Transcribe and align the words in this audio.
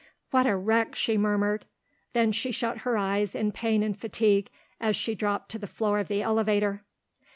"What 0.31 0.47
a 0.47 0.55
wreck," 0.55 0.95
she 0.95 1.15
murmured, 1.15 1.63
then 2.13 2.31
she 2.31 2.51
shut 2.51 2.79
her 2.79 2.97
eyes 2.97 3.35
in 3.35 3.51
pain 3.51 3.83
and 3.83 3.95
fatigue, 3.95 4.49
as 4.79 4.95
she 4.95 5.13
dropped 5.13 5.49
to 5.49 5.59
the 5.59 5.67
floor 5.67 5.99
of 5.99 6.07
the 6.07 6.23
elevator. 6.23 6.81